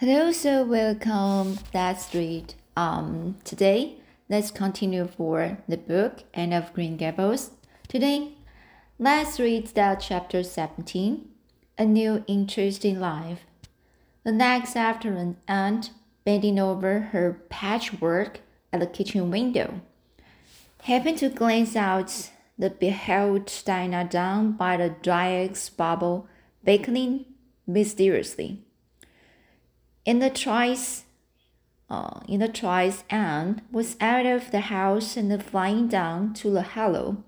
[0.00, 1.58] Hello, so welcome.
[1.74, 2.54] Let's read.
[2.74, 3.96] Um, today,
[4.30, 7.50] let's continue for the book Anne of Green Gables.
[7.86, 8.32] Today,
[8.98, 11.28] let's read that chapter 17,
[11.76, 13.40] A New Interest in Life.
[14.24, 15.90] The next afternoon, Aunt,
[16.24, 18.40] bending over her patchwork
[18.72, 19.82] at the kitchen window,
[20.84, 26.26] happened to glance out the beheld Dinah down by the dry bubble,
[26.66, 27.26] baconing
[27.66, 28.64] mysteriously.
[30.10, 31.04] In the trice,
[31.88, 36.62] uh, in the trice, Anne was out of the house and flying down to the
[36.62, 37.22] hollow,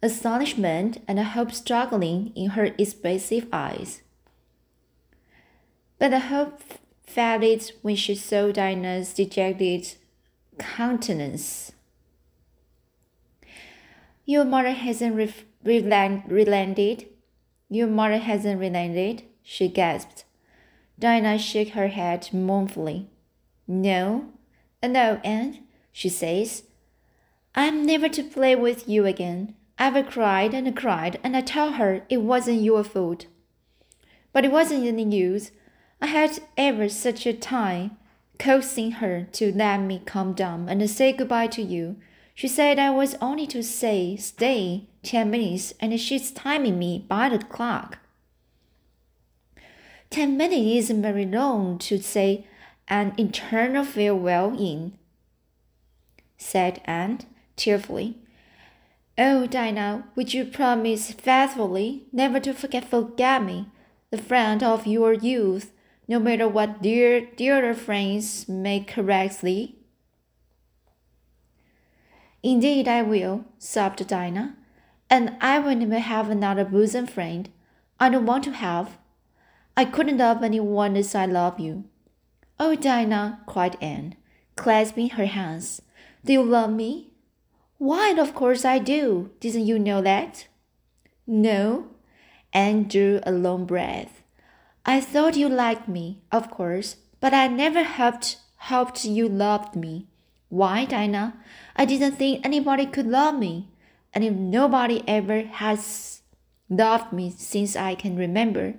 [0.00, 4.02] astonishment and hope struggling in her expressive eyes.
[5.98, 6.60] But the hope
[7.04, 9.96] faded when she saw Dinah's dejected
[10.56, 11.72] countenance.
[14.24, 15.34] Your mother hasn't re-
[15.64, 17.08] relented.
[17.68, 20.23] Your mother hasn't relented, she gasped.
[20.98, 23.08] Dinah shook her head mournfully.
[23.66, 24.26] No,
[24.82, 25.58] no, Aunt,
[25.92, 26.64] she says.
[27.54, 29.54] I'm never to play with you again.
[29.78, 33.26] I've cried and cried, and I tell her it wasn't your fault.
[34.32, 35.50] But it wasn't any use.
[36.00, 37.96] I had ever such a time
[38.38, 41.96] coaxing her to let me come down and say goodbye to you.
[42.34, 47.28] She said I was only to say stay ten minutes, and she's timing me by
[47.28, 47.98] the clock.
[50.14, 52.46] Ten minutes isn't very long to say
[52.86, 54.96] an eternal farewell in,
[56.38, 57.18] said Anne
[57.56, 58.18] tearfully.
[59.18, 63.66] Oh, Dinah, would you promise faithfully never to forget forget me,
[64.12, 65.72] the friend of your youth,
[66.06, 69.74] no matter what dear dearer friends may correct thee?
[72.40, 74.54] Indeed, I will, sobbed Dinah,
[75.10, 77.48] and I will never have another bosom friend.
[77.98, 78.96] I don't want to have.
[79.76, 81.84] I couldn't love anyone as I love you.
[82.60, 84.14] Oh, Dinah, cried Anne,
[84.56, 85.82] clasping her hands,
[86.24, 87.10] do you love me?
[87.78, 89.30] Why, of course I do.
[89.40, 90.46] Didn't you know that?
[91.26, 91.88] No.
[92.52, 94.22] Anne drew a long breath.
[94.86, 100.06] I thought you liked me, of course, but I never hoped hoped you loved me.
[100.48, 101.34] Why, Dinah?
[101.76, 103.68] I didn't think anybody could love me,
[104.14, 106.22] and if nobody ever has
[106.70, 108.74] loved me since I can remember,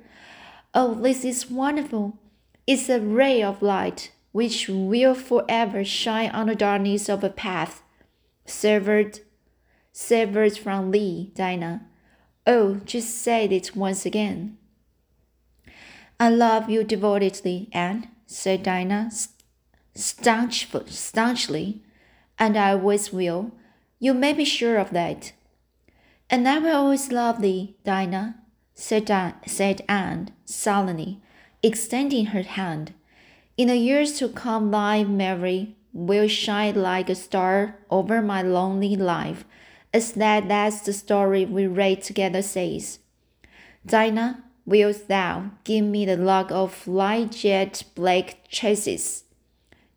[0.75, 2.19] Oh, this is wonderful!
[2.67, 7.81] It's a ray of light which will forever shine on the darkness of a path
[8.45, 9.21] severed,
[9.93, 11.87] severed from thee, Dinah.
[12.45, 14.57] Oh, just say it once again.
[16.19, 19.09] I love you devotedly, Anne, said Dinah
[19.95, 21.81] staunch, staunchly,
[22.37, 23.51] and I always will.
[23.99, 25.31] You may be sure of that.
[26.29, 28.35] And I will always love thee, Dinah,
[28.75, 29.09] said,
[29.47, 31.21] said Anne sullenly,
[31.63, 32.93] extending her hand.
[33.57, 38.97] In the years to come, thy Mary will shine like a star over my lonely
[38.97, 39.45] life,
[39.93, 42.99] as that that's the story we read together says.
[43.85, 49.23] Dinah, wilt thou give me the lock of light jet black tresses,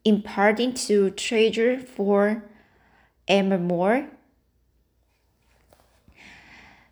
[0.05, 2.44] imparting to treasure for
[3.27, 4.09] evermore?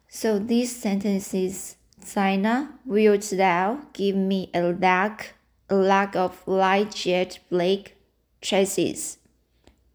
[0.08, 1.75] So these sentences,
[2.14, 5.34] Dinah, wilt thou give me a lack,
[5.68, 7.96] a lack of light jet black
[8.40, 9.18] tresses,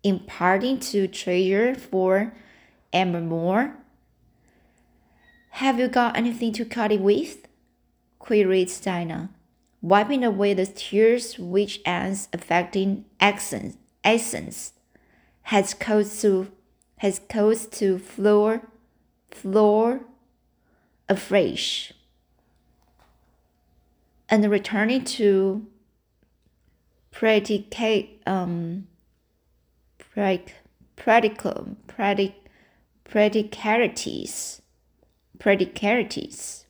[0.03, 2.33] imparting to treasure for
[2.91, 3.75] evermore?
[5.51, 7.47] Have you got anything to cut it with?
[8.19, 9.29] queried Dinah,
[9.81, 14.73] wiping away the tears which Anne's affecting accent, essence
[15.43, 16.51] has caused to
[16.97, 18.61] has caused to floor
[19.31, 20.01] floor
[21.09, 21.93] afresh.
[24.31, 25.67] And returning to
[27.11, 28.87] predicate um
[30.95, 32.33] practical predic
[33.05, 34.61] predicarities
[35.37, 36.63] predicarities.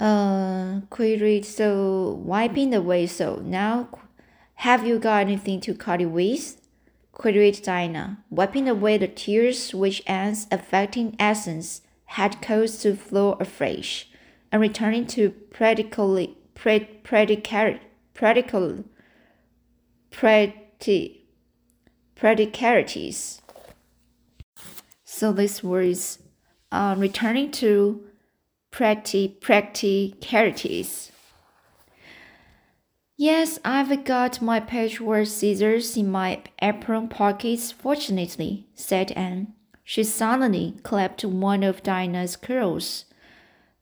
[0.00, 3.88] Uh queried so wiping away so now
[4.54, 6.58] have you got anything to cut it with?
[7.12, 14.08] Queried Dinah, wiping away the tears which Anne's affecting essence had caused to flow afresh,
[14.52, 17.80] and returning to practically pred, predicar,
[18.14, 18.84] predical,
[20.12, 21.22] predi,
[22.14, 23.40] predicarities.
[25.04, 26.18] So this was
[26.70, 28.04] uh, returning to
[28.70, 31.10] practi, practicalities.
[33.16, 39.54] Yes, I've got my patchwork scissors in my apron pockets, fortunately, said Anne.
[39.84, 43.04] She suddenly clapped one of Dinah's curls.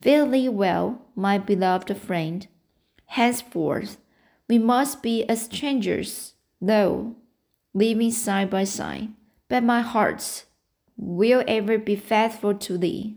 [0.02, 2.46] Fare thee well, my beloved friend.
[3.06, 3.98] Henceforth,
[4.48, 7.16] we must be as strangers, though
[7.74, 9.08] living side by side,
[9.48, 10.44] but my heart
[10.96, 13.16] will ever be faithful to thee.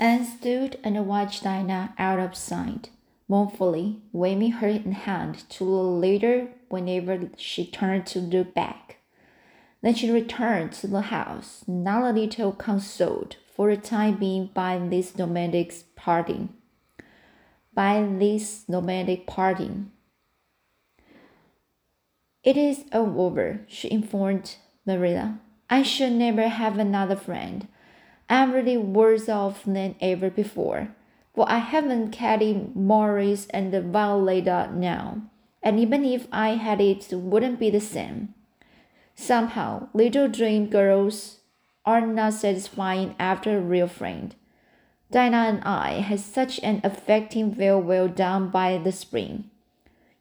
[0.00, 2.90] Anne stood and watched Dinah out of sight,
[3.28, 8.96] mournfully waving her hand to the leader whenever she turned to look back.
[9.82, 14.78] Then she returned to the house, not a little consoled for the time being by
[14.78, 16.50] this nomadic parting.
[17.72, 19.90] By this nomadic parting.
[22.44, 25.40] It is all over, she informed Marilla.
[25.70, 27.66] I shall never have another friend.
[28.28, 30.88] I'm really worse off than ever before,
[31.34, 35.22] for I haven't Katie Maurice and the Violetta now,
[35.62, 38.34] and even if I had it, it wouldn't be the same.
[39.14, 41.40] Somehow, little dream girls
[41.86, 44.34] are not satisfying after a real friend.
[45.10, 49.50] Dinah and I had such an affecting farewell done by the spring.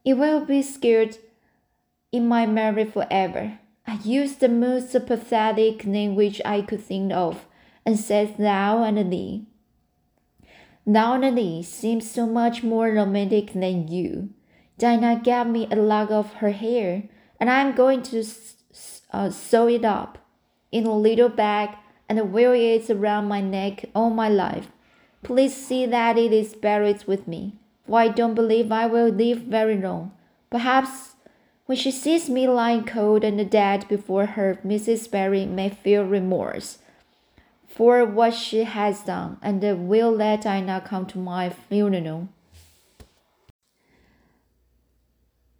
[0.05, 1.17] It will be scared
[2.11, 3.59] in my memory forever.
[3.87, 7.47] I used the most pathetic language I could think of,
[7.85, 9.47] and said thou and thee.
[10.85, 14.29] Thou and thee seems so much more romantic than you.
[14.77, 17.09] Dinah gave me a lock of her hair,
[17.39, 18.23] and I am going to
[19.11, 20.24] uh, sew it up
[20.71, 21.69] in a little bag
[22.07, 24.67] and wear it around my neck all my life.
[25.23, 27.53] Please see that it is buried with me,
[27.87, 30.11] for I don't believe I will live very long.
[30.49, 31.15] Perhaps
[31.65, 35.09] when she sees me lying cold and dead before her, Mrs.
[35.09, 36.77] Barry may feel remorse
[37.67, 42.29] for what she has done, and will let Dinah come to my funeral.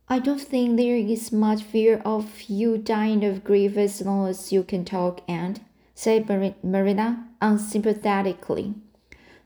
[0.07, 4.53] I don't think there is much fear of you dying of grief as long as
[4.53, 5.61] you can talk, Aunt,
[5.95, 6.29] said
[6.63, 8.75] Marilla unsympathetically.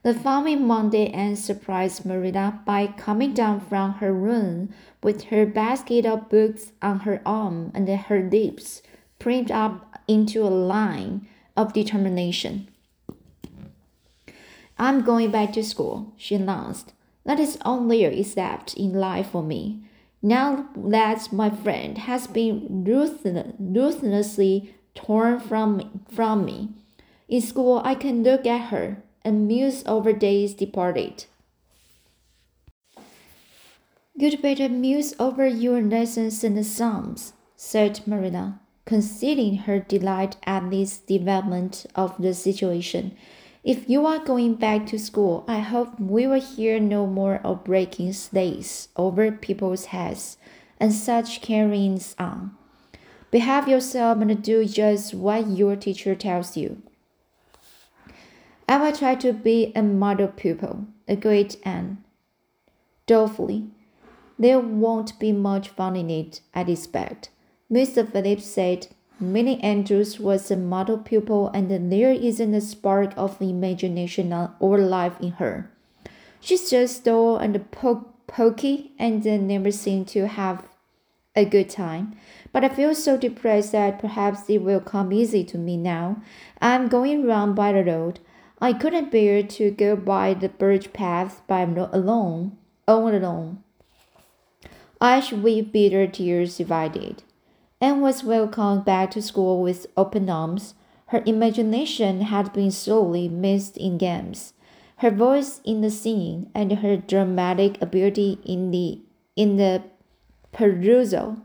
[0.04, 6.06] The following Monday Anne surprised Marilla by coming down from her room with her basket
[6.06, 8.82] of books on her arm and her lips
[9.18, 11.26] primed up into a line
[11.56, 12.68] of determination.
[14.78, 16.92] I'm going back to school, she announced.
[17.24, 19.84] That is all there is left in life for me.
[20.22, 26.70] Now that my friend has been ruthlessly torn from, from me,
[27.28, 31.26] in school I can look at her and muse over days departed.
[34.16, 40.98] You'd better muse over your lessons and sums, said Marilla, concealing her delight at this
[40.98, 43.16] development of the situation.
[43.64, 47.66] If you are going back to school, I hope we will hear no more of
[47.66, 50.38] breaking slates over people's heads
[50.80, 52.56] and such carryings on.
[53.32, 56.82] Behave yourself and do just what your teacher tells you.
[58.68, 62.04] I will try to be a model pupil, agreed Anne.
[63.08, 63.68] Dolefully,
[64.38, 67.30] there won't be much fun in it, I expect.
[67.70, 68.10] Mr.
[68.10, 68.88] Phillips said
[69.22, 75.20] Minnie Andrews was a model pupil, and there isn't a spark of imagination or life
[75.20, 75.70] in her.
[76.40, 80.64] She's just dull and po- pokey and never seemed to have
[81.36, 82.16] a good time.
[82.54, 86.22] But I feel so depressed that perhaps it will come easy to me now.
[86.62, 88.20] I'm going round by the road.
[88.62, 92.58] I couldn't bear to go by the birch path by alone,
[92.88, 93.64] all alone.
[95.02, 97.24] I should weep bitter tears if I did.
[97.82, 100.74] Anne was welcomed back to school with open arms.
[101.08, 104.54] Her imagination had been sorely missed in games.
[104.98, 109.02] Her voice in the singing and her dramatic ability in the
[109.36, 109.84] in the
[110.52, 111.38] perusal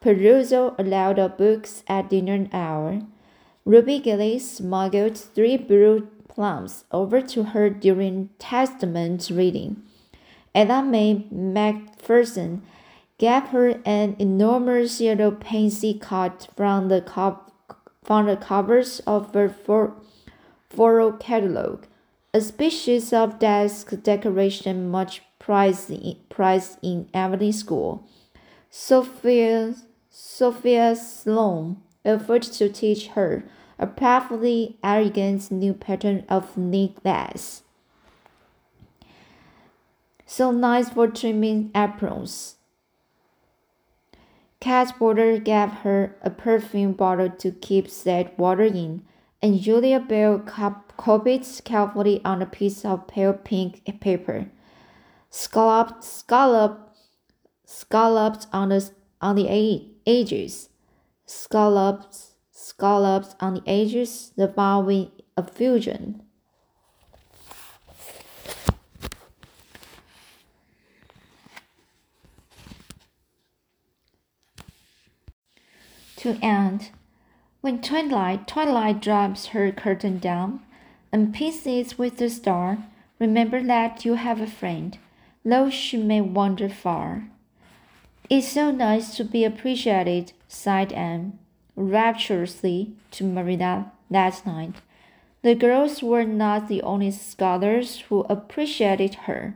[0.00, 3.02] perusal allowed of books at dinner hour.
[3.66, 9.82] Ruby Gillis smuggled three blue plums over to her during Testament reading.
[10.54, 12.62] Ella May Macpherson
[13.20, 17.02] gave her an enormous yellow pansy cut from the,
[18.02, 19.94] from the covers of her for,
[20.70, 21.86] floral catalogue,
[22.32, 28.08] a species of desk decoration much prized in, prized in Avonlea School.
[28.70, 29.74] Sophia,
[30.08, 33.44] Sophia Sloane offered to teach her
[33.78, 37.64] a perfectly elegant new pattern of necklace.
[40.24, 42.56] So nice for trimming aprons.
[44.60, 49.02] Kat Porter gave her a perfume bottle to keep said water in,
[49.40, 54.50] and Julia Bell copied carefully on a piece of pale pink paper.
[55.30, 56.98] Scalloped, scalloped,
[57.64, 58.90] scalloped on the
[59.22, 60.68] on the edges,
[61.24, 62.16] scalloped,
[62.50, 66.22] scalloped on the edges, the following effusion.
[76.20, 76.80] To Anne,
[77.62, 80.60] when twilight, twilight drops her curtain down,
[81.10, 82.76] and pieces with the star,
[83.18, 84.98] remember that you have a friend,
[85.46, 87.30] though she may wander far.
[88.28, 91.38] It's so nice to be appreciated, sighed Anne
[91.74, 94.74] rapturously to Marilla that night.
[95.40, 99.54] The girls were not the only scholars who appreciated her.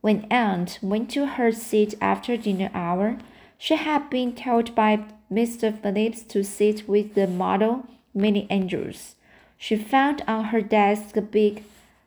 [0.00, 3.18] When Aunt went to her seat after dinner hour,
[3.58, 5.76] she had been told by Mr.
[5.76, 9.16] Phillips to sit with the model Minnie Andrews.
[9.58, 11.64] She found on her desk a big,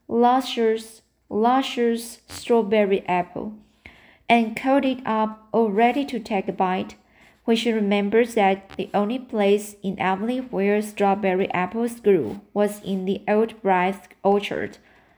[0.07, 3.53] luscious, luscious strawberry apple,
[4.27, 6.95] and caught it up all ready to take a bite
[7.45, 13.05] when she remembered that the only place in Avonlea where strawberry apples grew was in
[13.05, 14.77] the old Bryce orchard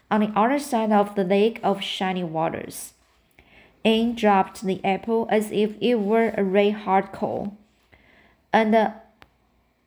[0.10, 2.94] on the other side of the lake of shining waters.
[3.84, 7.58] Anne dropped the apple as if it were a red hot coal,
[8.54, 8.94] and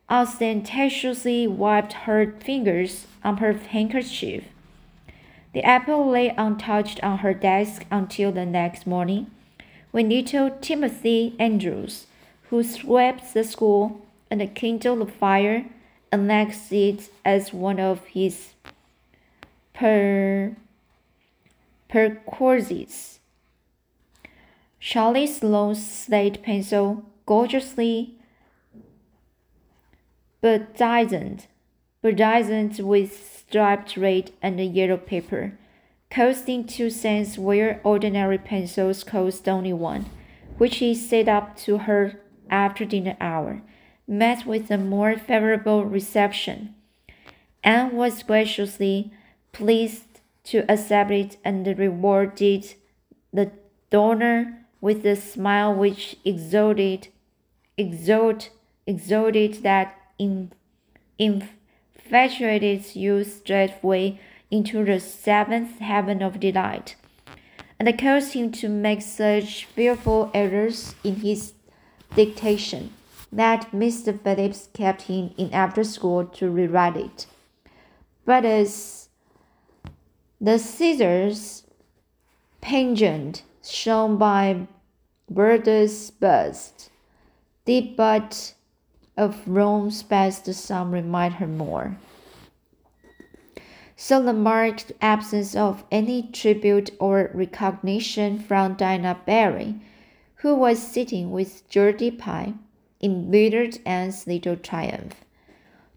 [0.09, 4.45] ostentatiously wiped her fingers on her handkerchief.
[5.53, 9.31] The apple lay untouched on her desk until the next morning,
[9.93, 12.07] when little Timothy Andrews
[12.51, 15.67] who swept the school and kindled the fire,
[16.13, 18.55] annexed it as one of his
[19.73, 20.57] per
[21.89, 23.21] perquisites.
[24.87, 28.19] Charlie Sloane's slate pencil, gorgeously
[30.43, 31.47] bedizened,
[32.03, 35.57] bedizened with striped red and yellow paper,
[36.11, 40.05] costing two cents where ordinary pencils cost only one,
[40.59, 43.63] which he set up to her after dinner hour,
[44.07, 46.75] met with a more favorable reception,
[47.65, 49.11] and was graciously
[49.51, 52.75] pleased to accept it and rewarded
[53.33, 53.51] the
[53.89, 57.09] donor with a smile which exalted,
[57.79, 58.51] exalt,
[58.87, 60.53] exalted that in,
[61.19, 66.97] infatuated youth straightway into the seventh heaven of delight,
[67.81, 71.55] and caused him to make such fearful errors in his
[72.15, 72.93] dictation
[73.33, 74.13] that Mr.
[74.21, 77.27] Phillips kept him in after school to rewrite it.
[78.27, 79.09] But as
[80.39, 81.63] the scissors
[82.61, 84.67] pendant shown by
[85.31, 86.91] Bertha's bust,
[87.65, 88.55] the butt
[89.17, 91.97] of Rome's best some remind her more.
[93.97, 99.77] So the marked absence of any tribute or recognition from Dinah Barry
[100.45, 102.53] who was sitting with Gertie Pye,
[103.03, 105.25] embittered Anne's little triumph.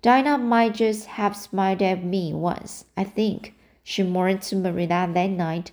[0.02, 5.30] Dinah might just have smiled at me once, I think, she mourned to Marilla that
[5.30, 5.72] night.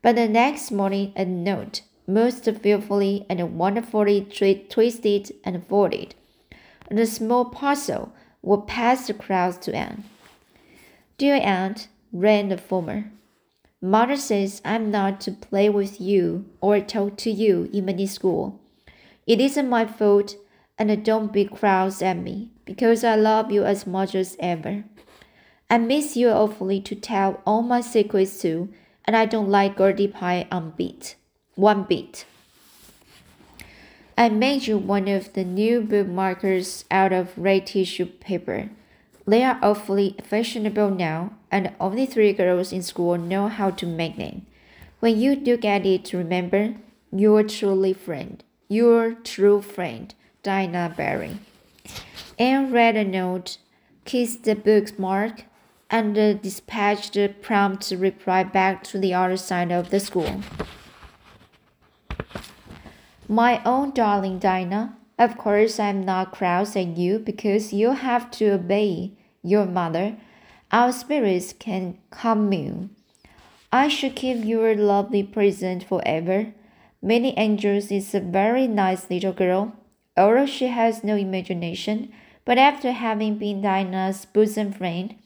[0.00, 4.20] But the next morning, a note, most fearfully and wonderfully
[4.68, 6.14] twisted and folded,
[6.88, 10.04] and a small parcel were passed across to Anne.
[11.18, 13.10] Dear Aunt, ran the former.
[13.80, 18.60] Mother says I'm not to play with you or talk to you in any school.
[19.26, 20.36] It isn't my fault,
[20.78, 24.84] and don't be cross at me because I love you as much as ever.
[25.68, 28.68] I miss you awfully to tell all my secrets to,
[29.04, 31.16] and I don't like Gertie Pye on bit,
[31.56, 32.26] one bit.
[34.16, 38.70] I made you one of the new bookmarkers out of red tissue paper.
[39.26, 44.16] They are awfully fashionable now, and only three girls in school know how to make
[44.16, 44.46] them.
[45.00, 46.76] When you do get it, remember,
[47.10, 51.38] your truly friend, your true friend, Dinah Barry.
[52.38, 53.58] Anne read a note,
[54.04, 55.44] kissed the bookmark,
[55.90, 60.42] and dispatched a prompt reply back to the other side of the school.
[63.28, 68.52] My own darling Dinah, of course, I'm not cross at you because you have to
[68.52, 70.16] obey your mother.
[70.70, 72.90] Our spirits can commune.
[73.72, 76.52] I should keep your lovely present forever.
[77.02, 79.74] Minnie Andrews is a very nice little girl,
[80.16, 82.12] although she has no imagination.
[82.44, 85.16] But after having been Dinah's bosom friend,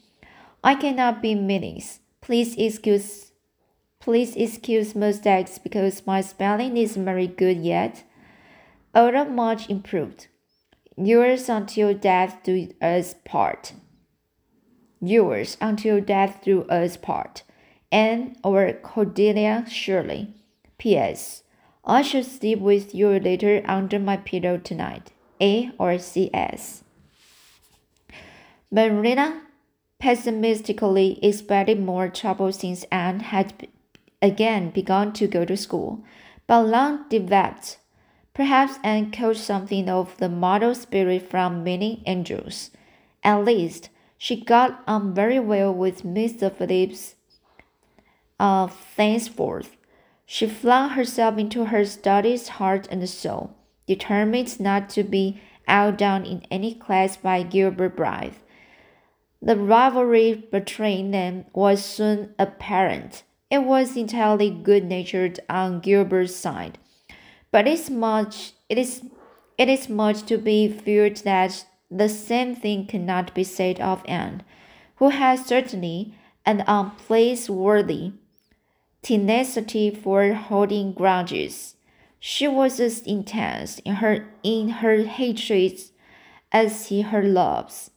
[0.63, 1.99] I cannot be Minnie's.
[2.21, 3.30] Please excuse,
[4.01, 8.03] please excuse mistakes because my spelling isn't very good yet
[8.93, 10.27] although much improved.
[10.97, 13.73] Yours until death do us part.
[14.99, 17.43] Yours until death do us part.
[17.91, 20.33] Anne or Cordelia Shirley.
[20.77, 21.43] P.S.
[21.83, 25.11] I should sleep with your letter under my pillow tonight.
[25.41, 26.83] A or C.S.
[28.71, 29.41] Marilla
[29.99, 33.67] pessimistically expected more trouble since Anne had
[34.21, 36.03] again begun to go to school,
[36.47, 37.77] but long developed
[38.33, 42.71] Perhaps Anne caught something of the model spirit from meeting angels.
[43.23, 46.51] At least, she got on very well with Mr.
[46.51, 47.15] Phillips
[48.39, 49.75] uh, thenceforth.
[50.25, 53.53] She flung herself into her studies heart and soul,
[53.85, 58.35] determined not to be outdone in any class by Gilbert Blythe.
[59.41, 63.23] The rivalry between them was soon apparent.
[63.51, 66.77] It was entirely good natured on Gilbert's side,
[67.51, 69.03] but it is much it is
[69.57, 74.43] it is much to be feared that the same thing cannot be said of Anne,
[74.95, 76.15] who has certainly
[76.45, 78.13] an unplaceworthy
[79.01, 81.75] tenacity for holding grudges.
[82.21, 85.91] She was as intense in her in her hatreds
[86.53, 87.91] as in her loves.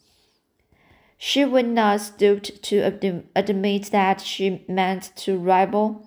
[1.19, 6.07] She would not stoop to admit that she meant to rival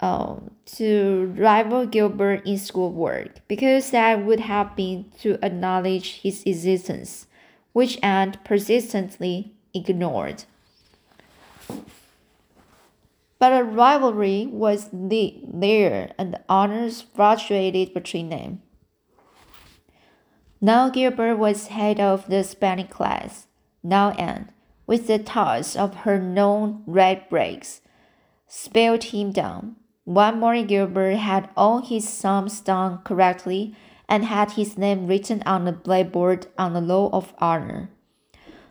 [0.00, 7.26] um, to rival Gilbert in schoolwork, because that would have been to acknowledge his existence,
[7.72, 10.44] which Anne persistently ignored.
[13.38, 18.62] But a rivalry was there, and the honors fluctuated between them.
[20.60, 23.46] Now Gilbert was head of the Spanish class.
[23.82, 24.50] Now Anne,
[24.86, 27.80] with the toss of her known red breaks,
[28.48, 29.76] spelled him down.
[30.04, 33.76] One morning Gilbert had all his sums done correctly
[34.08, 37.90] and had his name written on the blackboard on the roll of honor.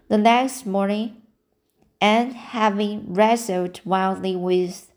[0.10, 1.22] The next morning
[2.02, 4.92] and having wrestled wildly with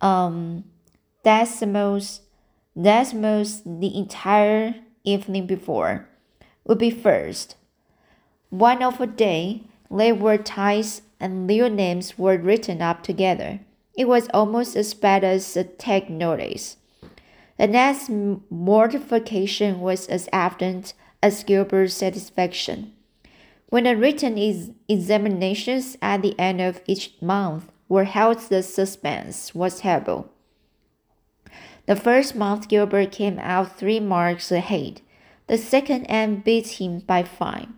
[0.00, 0.64] um,
[1.24, 2.20] decimals,
[2.80, 6.08] decimals the entire evening before,
[6.64, 7.56] would be first.
[8.50, 13.60] One of a day, they were ties and their names were written up together.
[13.96, 16.76] It was almost as bad as a take notice.
[17.58, 18.10] Annette's
[18.50, 22.92] mortification was as evident as Gilbert's satisfaction.
[23.68, 24.36] When the written
[24.88, 30.30] examinations at the end of each month were held, the suspense was terrible.
[31.86, 35.00] The first month, Gilbert came out three marks ahead.
[35.48, 37.68] The second Anne beat him by five.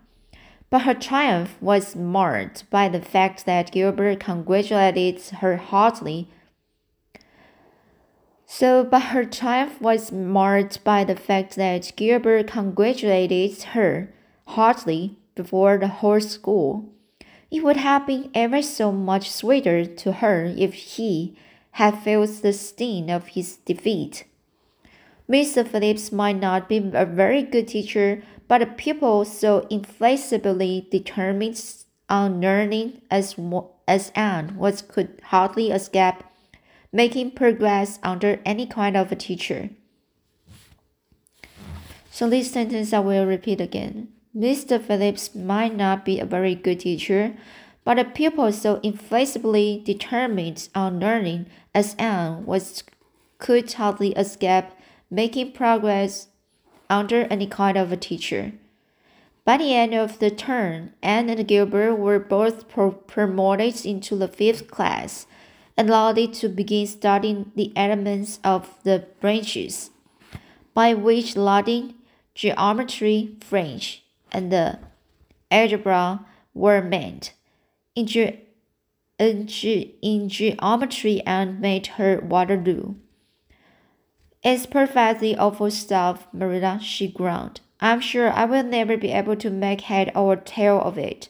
[0.69, 6.27] But her triumph was marred by the fact that Gilbert congratulated her heartily.
[8.45, 14.13] So, but her triumph was marred by the fact that Gilbert congratulated her
[14.47, 16.89] heartily before the whole school.
[17.49, 21.35] It would have been ever so much sweeter to her if he
[21.75, 24.23] had felt the sting of his defeat.
[25.29, 25.67] Mr.
[25.67, 31.61] Phillips might not be a very good teacher, but a pupil so inflexibly determined
[32.07, 33.35] on learning as,
[33.89, 36.23] as Anne was could hardly escape
[36.93, 39.69] making progress under any kind of a teacher.
[42.09, 44.07] So this sentence I will repeat again.
[44.33, 44.81] Mr.
[44.81, 47.35] Phillips might not be a very good teacher,
[47.85, 52.83] but a pupil so inflexibly determined on learning as Anne was
[53.37, 54.65] could hardly escape
[55.09, 56.27] making progress
[56.89, 58.51] under any kind of a teacher.
[59.45, 64.27] By the end of the term, Anne and Gilbert were both pro promoted into the
[64.27, 65.27] fifth class
[65.77, 69.91] and allowed to begin studying the elements of the branches,
[70.73, 71.93] by which Latin,
[72.33, 74.79] geometry, French, and the
[75.51, 77.33] algebra were meant.
[77.95, 78.39] In, ge-
[79.17, 82.95] in, ge- in geometry and made her Waterloo.
[84.43, 87.61] It's perfectly awful stuff, Marilla, she groaned.
[87.81, 91.29] I'm sure I will never be able to make head or tail of it.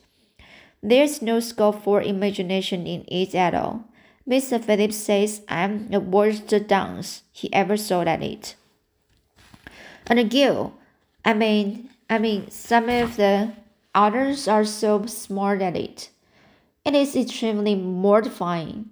[0.84, 3.86] There's no scope for imagination in it at all.
[4.28, 4.64] Mr.
[4.64, 8.56] Phillips says I'm the worst dunce he ever saw at it.
[10.08, 10.74] And Gil,
[11.24, 13.54] I mean, I mean, some of the
[13.94, 16.10] others are so smart at it.
[16.86, 18.92] It is extremely mortifying.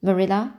[0.00, 0.54] Marilla,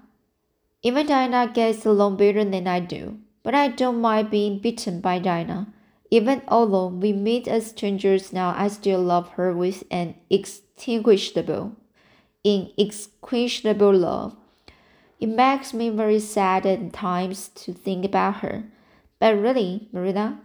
[0.83, 5.17] even Dinah gets along better than I do, but I don't mind being beaten by
[5.17, 5.73] Dinah.
[6.11, 11.75] Even although we meet as strangers now, I still love her with an extinguishable,
[12.43, 14.35] inextinguishable love.
[15.19, 18.65] It makes me very sad at times to think about her.
[19.19, 20.41] But really, Marilla,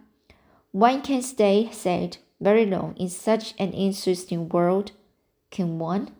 [0.72, 4.92] one can stay sad very long in such an interesting world,
[5.50, 6.10] can one?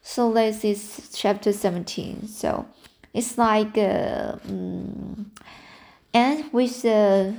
[0.00, 2.28] So this is chapter 17.
[2.28, 2.66] So
[3.12, 5.32] it's like uh, um,
[6.14, 7.32] and with uh,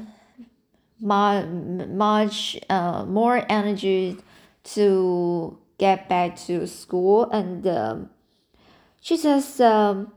[0.99, 4.17] much uh, more energy
[4.75, 8.09] to get back to school and um,
[9.01, 10.11] she just um,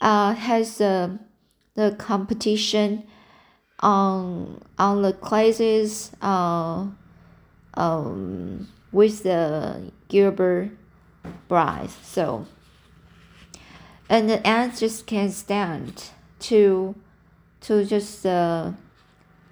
[0.00, 1.18] uh, has the
[1.74, 3.04] the competition
[3.80, 6.86] on on the classes uh,
[7.74, 10.70] um, with the Gilbert
[11.48, 11.96] Bryce.
[12.02, 12.46] So
[14.08, 16.94] and the ants just can't stand to
[17.62, 18.72] to just uh,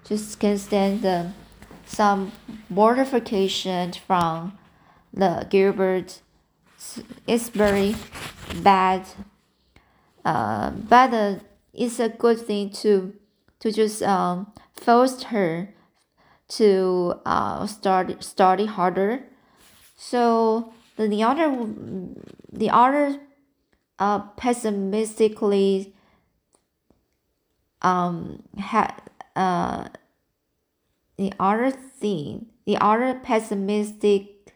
[0.04, 1.32] just can't stand the
[1.86, 2.32] some
[2.68, 4.58] mortification from
[5.12, 6.20] the Gilbert.
[7.26, 7.96] It's very
[8.62, 9.06] bad.
[10.24, 11.34] Uh, but uh,
[11.72, 13.14] it's a good thing to
[13.60, 15.74] to just um, force her
[16.48, 19.24] to uh, start study harder.
[19.96, 21.66] So the, the other
[22.52, 23.20] the other
[23.98, 25.94] uh, pessimistically
[27.82, 28.92] um had
[29.36, 29.88] uh
[31.16, 34.52] the other thing the other pessimistic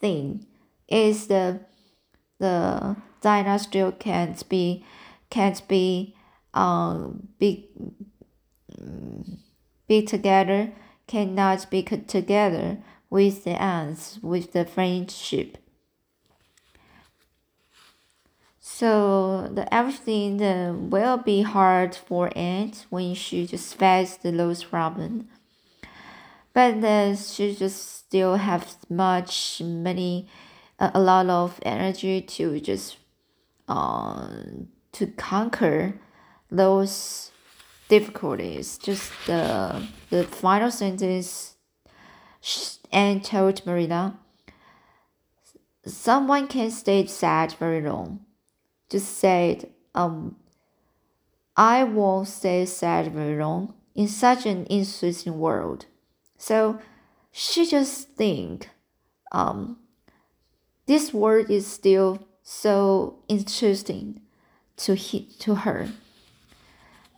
[0.00, 0.46] thing
[0.88, 1.60] is the
[2.38, 4.84] the dynasty can't be
[5.30, 6.16] can't be
[6.54, 7.68] um be
[9.88, 10.72] be together
[11.06, 12.78] cannot be together
[13.10, 15.58] with the ants with the friendship
[18.68, 24.64] so the everything the will be hard for Ant when she just face the those
[24.64, 25.28] problem.
[26.52, 30.28] But uh, she just still have much many
[30.80, 32.96] uh, a lot of energy to just
[33.68, 34.28] uh,
[34.92, 35.94] to conquer
[36.50, 37.30] those
[37.88, 38.78] difficulties.
[38.78, 41.56] Just the the final sentence
[42.92, 44.18] and told Marilla
[45.84, 48.26] someone can stay sad very long
[48.88, 50.36] just said, um,
[51.56, 55.86] I won't stay sad very long in such an interesting world.
[56.38, 56.78] So
[57.32, 58.68] she just think,
[59.32, 59.78] um,
[60.86, 64.20] this world is still so interesting
[64.76, 65.88] to he, to her,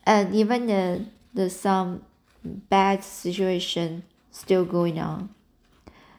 [0.08, 2.02] and even the the some
[2.42, 5.28] bad situation still going on.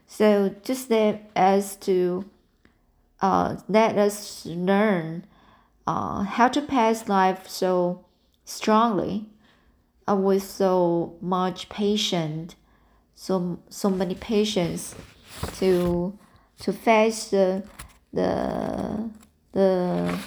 [0.06, 2.26] So just that as to
[3.20, 5.26] uh, let us learn
[5.88, 8.06] uh, how to pass life so
[8.46, 9.26] strongly
[10.08, 12.56] uh, with so much patience
[13.16, 14.96] so so many patience
[15.58, 16.18] to
[16.60, 17.64] to face the
[18.14, 19.10] the
[19.52, 20.20] the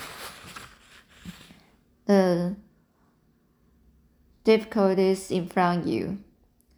[2.07, 2.55] the
[4.45, 6.19] difficulties in front of you.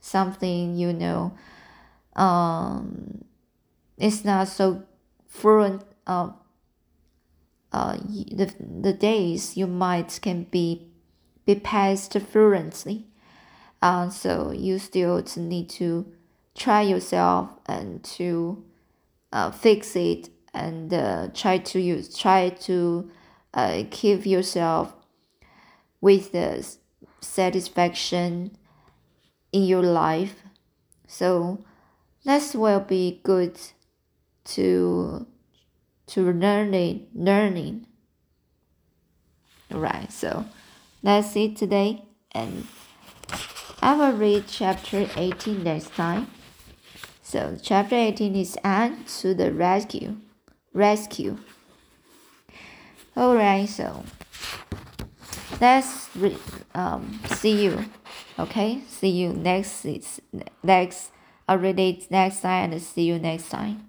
[0.01, 1.33] Something you know.
[2.17, 3.25] Um
[3.97, 4.83] it's not so
[5.27, 6.31] fluent uh,
[7.73, 10.87] uh, the, the days you might can be
[11.45, 13.07] be passed fluently.
[13.83, 16.07] Uh, so you still need to
[16.55, 18.65] try yourself and to
[19.33, 23.11] uh, fix it and uh, try to use try to
[23.53, 24.95] uh, keep yourself
[26.01, 26.65] with the
[27.25, 28.57] satisfaction
[29.53, 30.43] in your life.
[31.07, 31.65] So
[32.25, 33.59] that will be good
[34.45, 35.27] to
[36.07, 37.87] to learning learning.
[39.73, 40.45] Alright, so
[41.03, 42.67] that's it today and
[43.81, 46.31] i will read chapter 18 next time.
[47.23, 50.17] So chapter 18 is Ant to the rescue
[50.73, 51.39] rescue.
[53.17, 54.05] All right so
[55.61, 56.39] let's re-
[56.75, 57.85] um, see you
[58.39, 58.81] okay?
[58.89, 59.87] See you next
[60.63, 61.11] next
[61.49, 63.89] already next time and see you next time